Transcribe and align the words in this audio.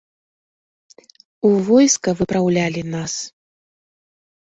У 1.51 1.53
войска 1.69 2.17
выпраўлялі 2.25 2.81
нас? 2.93 3.13